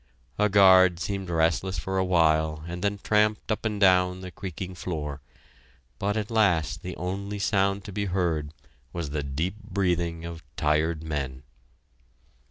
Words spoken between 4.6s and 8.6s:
floor... but at last the only sound to be heard